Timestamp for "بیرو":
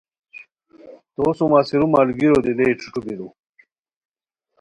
3.05-3.27